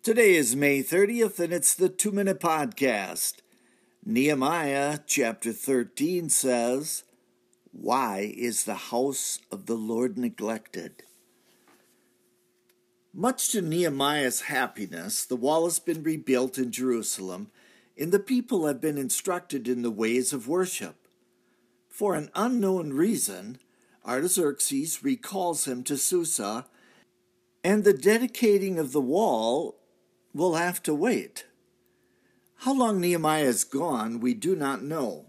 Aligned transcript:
Today 0.00 0.36
is 0.36 0.54
May 0.54 0.80
30th, 0.80 1.40
and 1.40 1.52
it's 1.52 1.74
the 1.74 1.88
Two 1.88 2.12
Minute 2.12 2.38
Podcast. 2.38 3.38
Nehemiah 4.06 5.00
chapter 5.06 5.52
13 5.52 6.30
says, 6.30 7.02
Why 7.72 8.32
is 8.36 8.62
the 8.62 8.76
house 8.76 9.40
of 9.50 9.66
the 9.66 9.74
Lord 9.74 10.16
neglected? 10.16 11.02
Much 13.12 13.50
to 13.50 13.60
Nehemiah's 13.60 14.42
happiness, 14.42 15.26
the 15.26 15.36
wall 15.36 15.64
has 15.64 15.80
been 15.80 16.04
rebuilt 16.04 16.58
in 16.58 16.70
Jerusalem, 16.70 17.50
and 17.98 18.12
the 18.12 18.20
people 18.20 18.68
have 18.68 18.80
been 18.80 18.98
instructed 18.98 19.66
in 19.66 19.82
the 19.82 19.90
ways 19.90 20.32
of 20.32 20.46
worship. 20.46 20.94
For 21.88 22.14
an 22.14 22.30
unknown 22.36 22.92
reason, 22.92 23.58
Artaxerxes 24.06 25.02
recalls 25.02 25.66
him 25.66 25.82
to 25.82 25.98
Susa, 25.98 26.66
and 27.64 27.82
the 27.82 27.92
dedicating 27.92 28.78
of 28.78 28.92
the 28.92 29.00
wall 29.00 29.77
will 30.38 30.54
have 30.54 30.82
to 30.84 30.94
wait. 30.94 31.44
How 32.62 32.72
long 32.72 33.00
Nehemiah 33.00 33.44
is 33.44 33.64
gone, 33.64 34.20
we 34.20 34.34
do 34.34 34.56
not 34.56 34.82
know. 34.82 35.26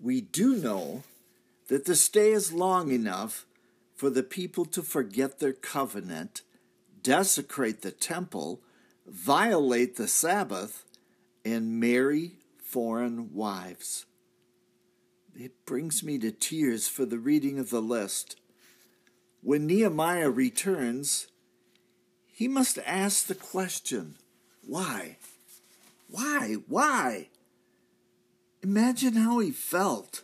We 0.00 0.20
do 0.20 0.56
know 0.56 1.02
that 1.68 1.84
the 1.84 1.96
stay 1.96 2.32
is 2.32 2.52
long 2.52 2.90
enough 2.90 3.46
for 3.94 4.10
the 4.10 4.22
people 4.22 4.64
to 4.66 4.82
forget 4.82 5.38
their 5.38 5.52
covenant, 5.52 6.42
desecrate 7.02 7.82
the 7.82 7.90
temple, 7.90 8.60
violate 9.06 9.96
the 9.96 10.08
Sabbath, 10.08 10.84
and 11.44 11.80
marry 11.80 12.36
foreign 12.62 13.34
wives. 13.34 14.06
It 15.34 15.64
brings 15.64 16.02
me 16.02 16.18
to 16.18 16.30
tears 16.30 16.88
for 16.88 17.04
the 17.04 17.18
reading 17.18 17.58
of 17.58 17.70
the 17.70 17.82
list. 17.82 18.36
When 19.42 19.66
Nehemiah 19.66 20.30
returns, 20.30 21.28
he 22.40 22.48
must 22.48 22.78
ask 22.86 23.26
the 23.26 23.34
question 23.34 24.14
why? 24.66 25.18
Why? 26.08 26.54
Why? 26.68 27.28
Imagine 28.62 29.12
how 29.12 29.40
he 29.40 29.50
felt. 29.50 30.22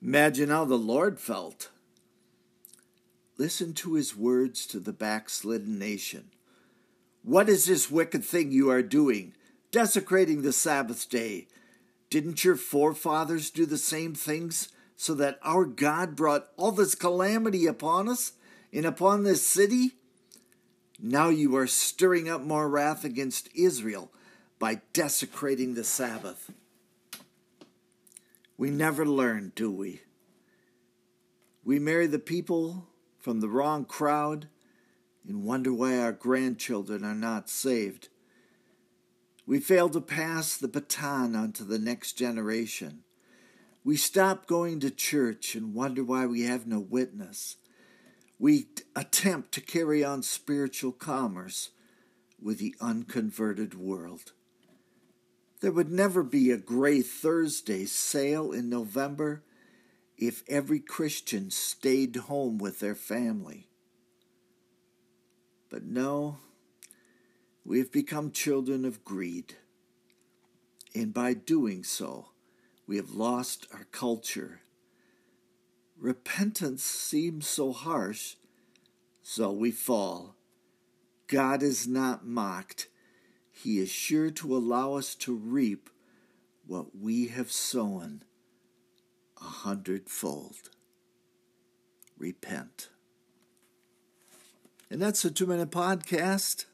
Imagine 0.00 0.48
how 0.48 0.64
the 0.64 0.78
Lord 0.78 1.20
felt. 1.20 1.68
Listen 3.36 3.74
to 3.74 3.96
his 3.96 4.16
words 4.16 4.66
to 4.68 4.80
the 4.80 4.94
backslidden 4.94 5.78
nation. 5.78 6.30
What 7.22 7.50
is 7.50 7.66
this 7.66 7.90
wicked 7.90 8.24
thing 8.24 8.50
you 8.50 8.70
are 8.70 8.80
doing, 8.80 9.34
desecrating 9.70 10.40
the 10.40 10.54
Sabbath 10.54 11.10
day? 11.10 11.48
Didn't 12.08 12.44
your 12.44 12.56
forefathers 12.56 13.50
do 13.50 13.66
the 13.66 13.76
same 13.76 14.14
things 14.14 14.70
so 14.96 15.12
that 15.16 15.38
our 15.42 15.66
God 15.66 16.16
brought 16.16 16.48
all 16.56 16.72
this 16.72 16.94
calamity 16.94 17.66
upon 17.66 18.08
us 18.08 18.32
and 18.72 18.86
upon 18.86 19.24
this 19.24 19.46
city? 19.46 19.92
Now 21.00 21.28
you 21.28 21.54
are 21.56 21.66
stirring 21.68 22.28
up 22.28 22.42
more 22.42 22.68
wrath 22.68 23.04
against 23.04 23.48
Israel 23.54 24.10
by 24.58 24.80
desecrating 24.92 25.74
the 25.74 25.84
Sabbath. 25.84 26.50
We 28.56 28.70
never 28.70 29.06
learn, 29.06 29.52
do 29.54 29.70
we? 29.70 30.02
We 31.62 31.78
marry 31.78 32.08
the 32.08 32.18
people 32.18 32.88
from 33.20 33.40
the 33.40 33.48
wrong 33.48 33.84
crowd 33.84 34.48
and 35.26 35.44
wonder 35.44 35.72
why 35.72 35.98
our 35.98 36.12
grandchildren 36.12 37.04
are 37.04 37.14
not 37.14 37.48
saved. 37.48 38.08
We 39.46 39.60
fail 39.60 39.88
to 39.90 40.00
pass 40.00 40.56
the 40.56 40.66
baton 40.66 41.36
on 41.36 41.52
to 41.52 41.64
the 41.64 41.78
next 41.78 42.14
generation. 42.14 43.04
We 43.84 43.96
stop 43.96 44.46
going 44.46 44.80
to 44.80 44.90
church 44.90 45.54
and 45.54 45.74
wonder 45.74 46.02
why 46.02 46.26
we 46.26 46.42
have 46.42 46.66
no 46.66 46.80
witness 46.80 47.56
we 48.38 48.66
attempt 48.94 49.52
to 49.52 49.60
carry 49.60 50.04
on 50.04 50.22
spiritual 50.22 50.92
commerce 50.92 51.70
with 52.40 52.58
the 52.58 52.74
unconverted 52.80 53.74
world. 53.74 54.32
There 55.60 55.72
would 55.72 55.90
never 55.90 56.22
be 56.22 56.50
a 56.50 56.56
Gray 56.56 57.02
Thursday 57.02 57.84
sale 57.84 58.52
in 58.52 58.68
November 58.68 59.42
if 60.16 60.44
every 60.48 60.78
Christian 60.78 61.50
stayed 61.50 62.14
home 62.14 62.58
with 62.58 62.78
their 62.78 62.94
family. 62.94 63.68
But 65.68 65.84
no, 65.84 66.38
we 67.64 67.78
have 67.78 67.90
become 67.90 68.30
children 68.30 68.84
of 68.84 69.04
greed. 69.04 69.54
And 70.94 71.12
by 71.12 71.34
doing 71.34 71.82
so, 71.82 72.28
we 72.86 72.96
have 72.96 73.10
lost 73.10 73.66
our 73.72 73.86
culture 73.90 74.60
Repentance 75.98 76.84
seems 76.84 77.48
so 77.48 77.72
harsh, 77.72 78.36
so 79.22 79.50
we 79.50 79.72
fall. 79.72 80.36
God 81.26 81.62
is 81.62 81.88
not 81.88 82.24
mocked. 82.24 82.88
He 83.50 83.78
is 83.78 83.90
sure 83.90 84.30
to 84.30 84.56
allow 84.56 84.94
us 84.94 85.16
to 85.16 85.34
reap 85.34 85.90
what 86.66 86.96
we 86.96 87.28
have 87.28 87.50
sown 87.50 88.22
a 89.40 89.44
hundredfold. 89.44 90.70
Repent. 92.16 92.88
And 94.90 95.02
that's 95.02 95.24
a 95.24 95.30
two 95.30 95.46
minute 95.46 95.70
podcast. 95.70 96.66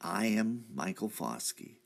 I 0.00 0.26
am 0.26 0.64
Michael 0.74 1.10
Foskey. 1.10 1.79